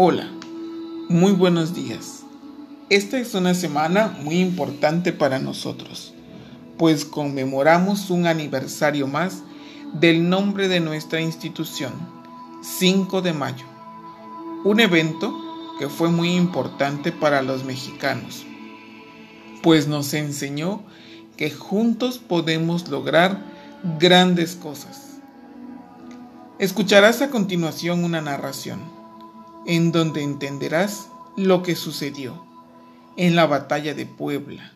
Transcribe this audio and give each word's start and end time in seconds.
Hola, 0.00 0.28
muy 1.08 1.32
buenos 1.32 1.74
días. 1.74 2.22
Esta 2.88 3.18
es 3.18 3.34
una 3.34 3.52
semana 3.52 4.16
muy 4.22 4.38
importante 4.38 5.12
para 5.12 5.40
nosotros, 5.40 6.14
pues 6.78 7.04
conmemoramos 7.04 8.08
un 8.10 8.28
aniversario 8.28 9.08
más 9.08 9.42
del 9.94 10.30
nombre 10.30 10.68
de 10.68 10.78
nuestra 10.78 11.20
institución, 11.20 11.92
5 12.62 13.22
de 13.22 13.32
mayo, 13.32 13.66
un 14.64 14.78
evento 14.78 15.36
que 15.80 15.88
fue 15.88 16.10
muy 16.10 16.36
importante 16.36 17.10
para 17.10 17.42
los 17.42 17.64
mexicanos, 17.64 18.46
pues 19.64 19.88
nos 19.88 20.14
enseñó 20.14 20.84
que 21.36 21.50
juntos 21.50 22.18
podemos 22.18 22.86
lograr 22.86 23.42
grandes 23.98 24.54
cosas. 24.54 25.18
Escucharás 26.60 27.20
a 27.20 27.30
continuación 27.30 28.04
una 28.04 28.20
narración 28.20 28.97
en 29.68 29.92
donde 29.92 30.22
entenderás 30.22 31.08
lo 31.36 31.62
que 31.62 31.76
sucedió 31.76 32.42
en 33.18 33.36
la 33.36 33.44
batalla 33.44 33.92
de 33.92 34.06
Puebla, 34.06 34.72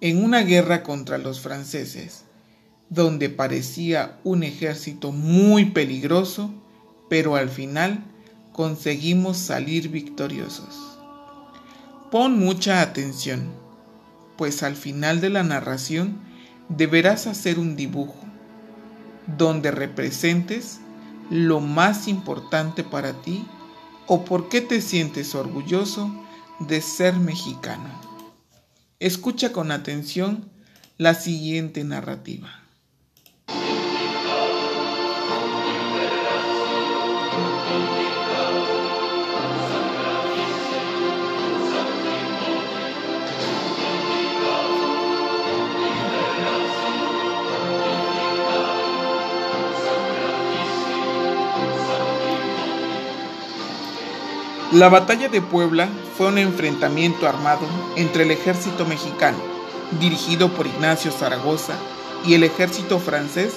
en 0.00 0.22
una 0.22 0.42
guerra 0.42 0.84
contra 0.84 1.18
los 1.18 1.40
franceses, 1.40 2.24
donde 2.88 3.30
parecía 3.30 4.20
un 4.22 4.44
ejército 4.44 5.10
muy 5.10 5.70
peligroso, 5.70 6.54
pero 7.10 7.34
al 7.34 7.48
final 7.48 8.04
conseguimos 8.52 9.38
salir 9.38 9.88
victoriosos. 9.88 11.00
Pon 12.12 12.38
mucha 12.38 12.82
atención, 12.82 13.50
pues 14.36 14.62
al 14.62 14.76
final 14.76 15.20
de 15.20 15.30
la 15.30 15.42
narración 15.42 16.20
deberás 16.68 17.26
hacer 17.26 17.58
un 17.58 17.74
dibujo 17.74 18.20
donde 19.36 19.72
representes 19.72 20.78
lo 21.28 21.58
más 21.58 22.06
importante 22.06 22.84
para 22.84 23.12
ti 23.22 23.44
o 24.06 24.24
por 24.24 24.48
qué 24.48 24.60
te 24.60 24.80
sientes 24.80 25.34
orgulloso 25.34 26.10
de 26.60 26.80
ser 26.80 27.14
mexicano. 27.16 27.90
Escucha 28.98 29.52
con 29.52 29.70
atención 29.70 30.50
la 30.96 31.14
siguiente 31.14 31.84
narrativa. 31.84 32.62
La 54.76 54.90
batalla 54.90 55.30
de 55.30 55.40
Puebla 55.40 55.88
fue 56.18 56.26
un 56.26 56.36
enfrentamiento 56.36 57.26
armado 57.26 57.62
entre 57.96 58.24
el 58.24 58.30
ejército 58.30 58.84
mexicano, 58.84 59.38
dirigido 59.98 60.50
por 60.50 60.66
Ignacio 60.66 61.10
Zaragoza, 61.10 61.72
y 62.26 62.34
el 62.34 62.44
ejército 62.44 62.98
francés, 62.98 63.54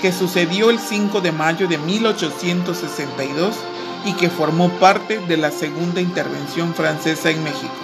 que 0.00 0.12
sucedió 0.12 0.70
el 0.70 0.78
5 0.78 1.22
de 1.22 1.32
mayo 1.32 1.66
de 1.66 1.76
1862 1.76 3.56
y 4.04 4.12
que 4.12 4.30
formó 4.30 4.68
parte 4.78 5.18
de 5.18 5.38
la 5.38 5.50
segunda 5.50 6.00
intervención 6.00 6.72
francesa 6.72 7.30
en 7.30 7.42
México. 7.42 7.74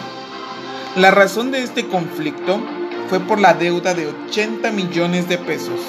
La 0.95 1.11
razón 1.11 1.51
de 1.51 1.65
este 1.65 1.89
conflicto 1.89 2.61
fue 3.09 3.19
por 3.19 3.41
la 3.41 3.55
deuda 3.55 3.95
de 3.95 4.07
80 4.29 4.71
millones 4.71 5.29
de 5.29 5.39
pesos. 5.39 5.81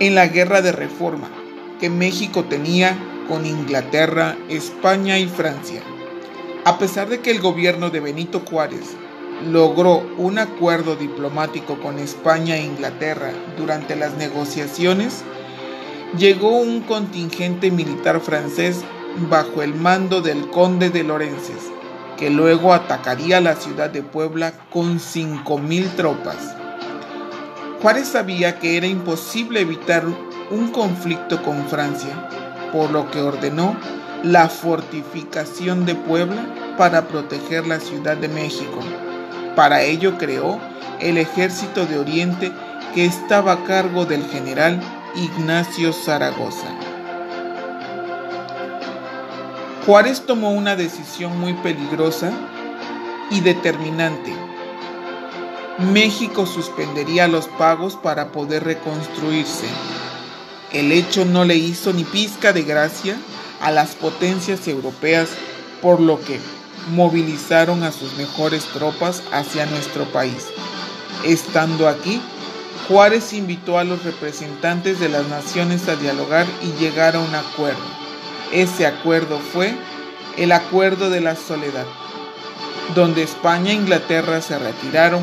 En 0.00 0.14
la 0.14 0.28
guerra 0.28 0.62
de 0.62 0.72
reforma 0.72 1.28
que 1.78 1.90
México 1.90 2.44
tenía 2.44 2.96
con 3.28 3.46
Inglaterra, 3.46 4.36
España 4.48 5.18
y 5.18 5.26
Francia. 5.26 5.82
A 6.64 6.78
pesar 6.78 7.08
de 7.08 7.20
que 7.20 7.30
el 7.30 7.40
gobierno 7.40 7.90
de 7.90 8.00
Benito 8.00 8.42
Juárez 8.48 8.96
logró 9.50 10.02
un 10.16 10.38
acuerdo 10.38 10.96
diplomático 10.96 11.78
con 11.80 11.98
España 11.98 12.56
e 12.56 12.64
Inglaterra 12.64 13.32
durante 13.56 13.96
las 13.96 14.14
negociaciones, 14.14 15.22
llegó 16.18 16.50
un 16.50 16.80
contingente 16.80 17.70
militar 17.70 18.20
francés 18.20 18.82
bajo 19.28 19.62
el 19.62 19.74
mando 19.74 20.22
del 20.22 20.50
conde 20.50 20.90
de 20.90 21.04
Lorences, 21.04 21.70
que 22.16 22.30
luego 22.30 22.72
atacaría 22.72 23.40
la 23.40 23.56
ciudad 23.56 23.90
de 23.90 24.02
Puebla 24.02 24.52
con 24.70 24.98
5.000 24.98 25.96
tropas. 25.96 26.56
Juárez 27.82 28.08
sabía 28.08 28.58
que 28.58 28.76
era 28.76 28.86
imposible 28.86 29.60
evitar 29.60 30.04
un 30.50 30.68
conflicto 30.70 31.42
con 31.42 31.66
Francia 31.66 32.45
por 32.72 32.90
lo 32.90 33.10
que 33.10 33.20
ordenó 33.20 33.76
la 34.22 34.48
fortificación 34.48 35.86
de 35.86 35.94
Puebla 35.94 36.74
para 36.76 37.08
proteger 37.08 37.66
la 37.66 37.80
Ciudad 37.80 38.16
de 38.16 38.28
México. 38.28 38.80
Para 39.54 39.82
ello 39.82 40.18
creó 40.18 40.58
el 41.00 41.18
Ejército 41.18 41.86
de 41.86 41.98
Oriente 41.98 42.52
que 42.94 43.04
estaba 43.04 43.52
a 43.52 43.64
cargo 43.64 44.04
del 44.04 44.24
general 44.26 44.80
Ignacio 45.14 45.92
Zaragoza. 45.92 46.68
Juárez 49.86 50.26
tomó 50.26 50.50
una 50.50 50.74
decisión 50.74 51.38
muy 51.38 51.54
peligrosa 51.54 52.32
y 53.30 53.40
determinante. 53.40 54.34
México 55.78 56.46
suspendería 56.46 57.28
los 57.28 57.48
pagos 57.48 57.96
para 57.96 58.32
poder 58.32 58.64
reconstruirse. 58.64 59.66
El 60.72 60.92
hecho 60.92 61.24
no 61.24 61.44
le 61.44 61.56
hizo 61.56 61.92
ni 61.92 62.04
pizca 62.04 62.52
de 62.52 62.62
gracia 62.62 63.16
a 63.60 63.70
las 63.70 63.94
potencias 63.94 64.66
europeas, 64.68 65.28
por 65.80 66.00
lo 66.00 66.20
que 66.20 66.40
movilizaron 66.90 67.82
a 67.82 67.92
sus 67.92 68.16
mejores 68.16 68.64
tropas 68.66 69.22
hacia 69.32 69.66
nuestro 69.66 70.04
país. 70.12 70.46
Estando 71.24 71.88
aquí, 71.88 72.20
Juárez 72.88 73.32
invitó 73.32 73.78
a 73.78 73.84
los 73.84 74.04
representantes 74.04 75.00
de 75.00 75.08
las 75.08 75.26
naciones 75.28 75.88
a 75.88 75.96
dialogar 75.96 76.46
y 76.62 76.80
llegar 76.80 77.16
a 77.16 77.20
un 77.20 77.34
acuerdo. 77.34 77.82
Ese 78.52 78.86
acuerdo 78.86 79.38
fue 79.38 79.74
el 80.36 80.52
Acuerdo 80.52 81.10
de 81.10 81.20
la 81.20 81.34
Soledad, 81.34 81.86
donde 82.94 83.22
España 83.22 83.72
e 83.72 83.74
Inglaterra 83.74 84.40
se 84.40 84.58
retiraron, 84.58 85.22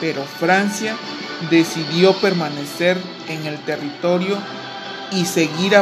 pero 0.00 0.22
Francia 0.22 0.96
decidió 1.50 2.14
permanecer 2.14 2.96
en 3.28 3.44
el 3.46 3.58
territorio 3.64 4.38
y 5.12 5.26
seguir 5.26 5.76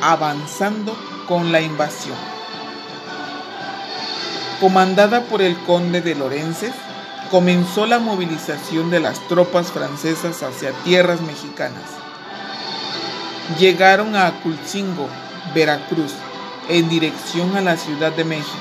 avanzando 0.00 0.96
con 1.26 1.52
la 1.52 1.60
invasión. 1.60 2.16
Comandada 4.60 5.22
por 5.22 5.42
el 5.42 5.56
conde 5.58 6.00
de 6.00 6.14
Lorences, 6.14 6.72
comenzó 7.30 7.86
la 7.86 7.98
movilización 7.98 8.90
de 8.90 9.00
las 9.00 9.20
tropas 9.28 9.70
francesas 9.70 10.42
hacia 10.42 10.72
tierras 10.84 11.20
mexicanas. 11.20 11.84
Llegaron 13.58 14.16
a 14.16 14.26
Aculcingo, 14.26 15.08
Veracruz, 15.54 16.12
en 16.68 16.88
dirección 16.88 17.56
a 17.56 17.60
la 17.60 17.76
Ciudad 17.76 18.12
de 18.12 18.24
México. 18.24 18.56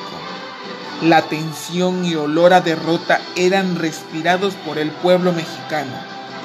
La 1.01 1.23
tensión 1.23 2.05
y 2.05 2.15
olor 2.15 2.53
a 2.53 2.61
derrota 2.61 3.21
eran 3.35 3.75
respirados 3.75 4.53
por 4.65 4.77
el 4.77 4.91
pueblo 4.91 5.31
mexicano 5.31 5.93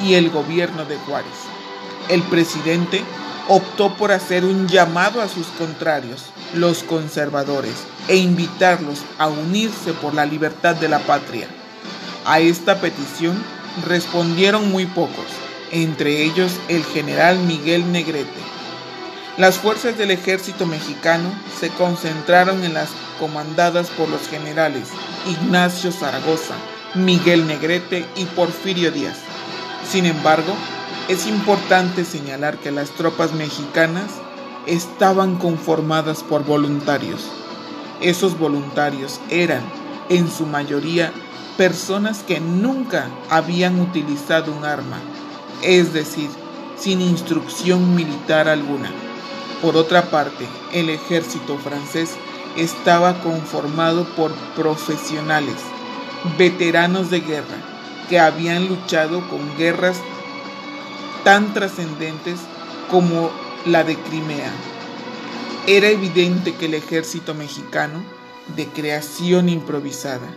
y 0.03 0.15
el 0.15 0.31
gobierno 0.31 0.85
de 0.85 0.97
Juárez. 0.99 1.62
El 2.13 2.23
presidente 2.25 3.03
optó 3.49 3.97
por 3.97 4.13
hacer 4.13 4.45
un 4.45 4.69
llamado 4.69 5.23
a 5.23 5.29
sus 5.29 5.47
contrarios, 5.47 6.27
los 6.53 6.83
conservadores, 6.83 7.73
e 8.07 8.17
invitarlos 8.17 8.99
a 9.17 9.29
unirse 9.29 9.95
por 9.95 10.13
la 10.13 10.27
libertad 10.27 10.77
de 10.77 10.91
la 10.91 10.99
patria. 10.99 11.49
A 12.27 12.39
esta 12.41 12.83
petición 12.83 13.43
respondieron 13.87 14.71
muy 14.71 14.85
pocos, 14.85 15.25
entre 15.71 16.23
ellos 16.23 16.53
el 16.69 16.85
general 16.85 17.39
Miguel 17.39 17.91
Negrete. 17.91 18.43
Las 19.39 19.57
fuerzas 19.57 19.97
del 19.97 20.11
ejército 20.11 20.67
mexicano 20.67 21.33
se 21.59 21.71
concentraron 21.71 22.63
en 22.63 22.75
las 22.75 22.91
comandadas 23.19 23.89
por 23.89 24.11
los 24.11 24.29
generales 24.29 24.89
Ignacio 25.27 25.91
Zaragoza, 25.91 26.57
Miguel 26.95 27.47
Negrete 27.47 28.05
y 28.17 28.27
Porfirio 28.27 28.93
Díaz. 28.93 29.17
Sin 29.91 30.05
embargo, 30.05 30.55
es 31.09 31.27
importante 31.27 32.05
señalar 32.05 32.59
que 32.59 32.71
las 32.71 32.91
tropas 32.91 33.33
mexicanas 33.33 34.11
estaban 34.67 35.37
conformadas 35.37 36.23
por 36.23 36.45
voluntarios. 36.45 37.29
Esos 38.01 38.39
voluntarios 38.39 39.21
eran, 39.29 39.63
en 40.09 40.31
su 40.31 40.47
mayoría, 40.47 41.13
personas 41.57 42.23
que 42.23 42.41
nunca 42.41 43.09
habían 43.29 43.81
utilizado 43.81 44.53
un 44.53 44.65
arma, 44.65 44.99
es 45.63 45.93
decir, 45.93 46.31
sin 46.77 47.01
instrucción 47.01 47.95
militar 47.95 48.49
alguna. 48.49 48.91
Por 49.61 49.77
otra 49.77 50.11
parte, 50.11 50.47
el 50.73 50.89
ejército 50.89 51.59
francés 51.59 52.11
estaba 52.57 53.21
conformado 53.21 54.05
por 54.17 54.33
profesionales, 54.57 55.57
veteranos 56.39 57.11
de 57.11 57.21
guerra, 57.21 57.57
que 58.09 58.19
habían 58.19 58.69
luchado 58.69 59.29
con 59.29 59.57
guerras 59.57 59.97
tan 61.25 61.55
trascendentes 61.55 62.41
como 62.91 63.31
la 63.67 63.85
de 63.85 63.97
Crimea. 63.97 64.53
Era 65.67 65.89
evidente 65.89 66.55
que 66.55 66.67
el 66.67 66.75
ejército 66.75 67.35
mexicano, 67.35 68.03
de 68.57 68.67
creación 68.67 69.49
improvisada, 69.49 70.35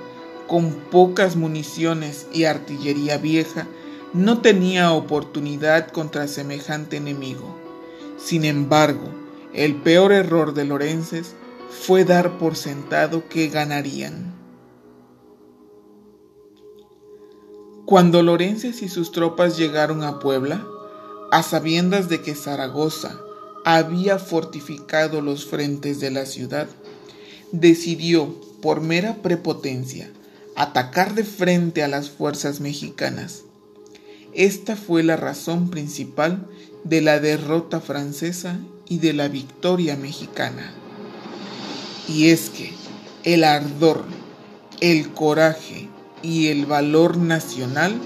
con 0.47 0.71
pocas 0.91 1.35
municiones 1.35 2.27
y 2.31 2.43
artillería 2.43 3.17
vieja, 3.17 3.67
no 4.13 4.41
tenía 4.41 4.91
oportunidad 4.91 5.87
contra 5.87 6.27
semejante 6.27 6.97
enemigo. 6.97 7.55
Sin 8.17 8.45
embargo, 8.45 9.09
el 9.53 9.75
peor 9.75 10.11
error 10.11 10.53
de 10.53 10.65
Lorences 10.65 11.35
fue 11.69 12.05
dar 12.05 12.37
por 12.37 12.55
sentado 12.55 13.27
que 13.27 13.49
ganarían. 13.49 14.33
Cuando 17.85 18.23
Lorences 18.23 18.81
y 18.81 18.89
sus 18.89 19.11
tropas 19.11 19.57
llegaron 19.57 20.03
a 20.03 20.19
Puebla, 20.19 20.65
a 21.31 21.43
sabiendas 21.43 22.09
de 22.09 22.21
que 22.21 22.35
Zaragoza 22.35 23.19
había 23.63 24.19
fortificado 24.19 25.21
los 25.21 25.45
frentes 25.45 25.99
de 25.99 26.11
la 26.11 26.25
ciudad, 26.25 26.67
decidió, 27.51 28.39
por 28.61 28.81
mera 28.81 29.15
prepotencia, 29.21 30.09
atacar 30.55 31.15
de 31.15 31.23
frente 31.23 31.83
a 31.83 31.87
las 31.87 32.09
fuerzas 32.09 32.59
mexicanas. 32.59 33.43
Esta 34.33 34.75
fue 34.75 35.03
la 35.03 35.15
razón 35.15 35.69
principal 35.69 36.47
de 36.83 37.01
la 37.01 37.19
derrota 37.19 37.79
francesa 37.79 38.59
y 38.87 38.99
de 38.99 39.13
la 39.13 39.27
victoria 39.27 39.95
mexicana. 39.95 40.73
Y 42.07 42.29
es 42.29 42.49
que 42.49 42.71
el 43.23 43.43
ardor, 43.43 44.03
el 44.81 45.11
coraje 45.11 45.89
y 46.21 46.47
el 46.47 46.65
valor 46.65 47.17
nacional 47.17 47.99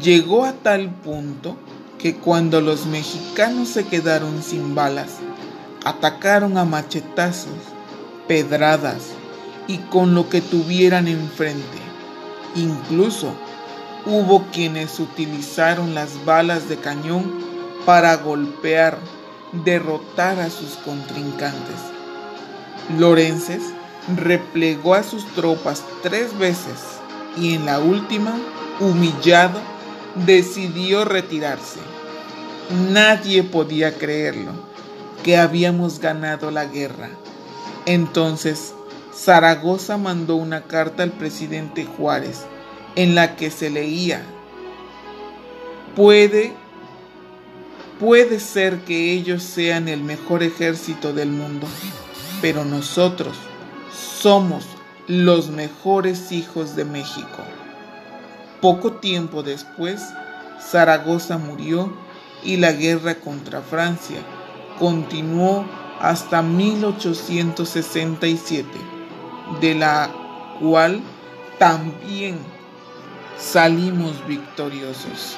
llegó 0.00 0.44
a 0.44 0.52
tal 0.52 0.94
punto 1.00 1.56
que 2.02 2.16
cuando 2.16 2.60
los 2.60 2.86
mexicanos 2.86 3.68
se 3.68 3.84
quedaron 3.86 4.42
sin 4.42 4.74
balas, 4.74 5.18
atacaron 5.84 6.58
a 6.58 6.64
machetazos, 6.64 7.54
pedradas 8.26 9.10
y 9.68 9.78
con 9.78 10.12
lo 10.12 10.28
que 10.28 10.40
tuvieran 10.40 11.06
enfrente. 11.06 11.78
Incluso 12.56 13.32
hubo 14.04 14.44
quienes 14.52 14.98
utilizaron 14.98 15.94
las 15.94 16.24
balas 16.24 16.68
de 16.68 16.76
cañón 16.76 17.32
para 17.86 18.16
golpear, 18.16 18.98
derrotar 19.64 20.40
a 20.40 20.50
sus 20.50 20.72
contrincantes. 20.78 21.76
Lorences 22.98 23.62
replegó 24.16 24.94
a 24.94 25.04
sus 25.04 25.24
tropas 25.34 25.84
tres 26.02 26.36
veces 26.36 26.80
y 27.38 27.54
en 27.54 27.64
la 27.64 27.78
última, 27.78 28.34
humillado, 28.80 29.60
decidió 30.14 31.04
retirarse. 31.04 31.80
Nadie 32.90 33.42
podía 33.42 33.98
creerlo, 33.98 34.52
que 35.22 35.36
habíamos 35.36 35.98
ganado 35.98 36.50
la 36.50 36.64
guerra. 36.66 37.10
Entonces, 37.86 38.74
Zaragoza 39.14 39.98
mandó 39.98 40.36
una 40.36 40.62
carta 40.62 41.02
al 41.02 41.12
presidente 41.12 41.84
Juárez 41.84 42.46
en 42.96 43.14
la 43.14 43.36
que 43.36 43.50
se 43.50 43.70
leía, 43.70 44.22
puede, 45.94 46.52
puede 47.98 48.40
ser 48.40 48.80
que 48.80 49.12
ellos 49.12 49.42
sean 49.42 49.88
el 49.88 50.02
mejor 50.02 50.42
ejército 50.42 51.12
del 51.12 51.30
mundo, 51.30 51.66
pero 52.40 52.64
nosotros 52.64 53.36
somos 53.92 54.64
los 55.06 55.50
mejores 55.50 56.32
hijos 56.32 56.76
de 56.76 56.84
México. 56.84 57.42
Poco 58.62 58.92
tiempo 58.92 59.42
después, 59.42 60.14
Zaragoza 60.60 61.36
murió 61.36 61.92
y 62.44 62.58
la 62.58 62.70
guerra 62.70 63.16
contra 63.16 63.60
Francia 63.60 64.18
continuó 64.78 65.66
hasta 66.00 66.42
1867, 66.42 68.68
de 69.60 69.74
la 69.74 70.08
cual 70.60 71.00
también 71.58 72.38
salimos 73.36 74.24
victoriosos. 74.28 75.36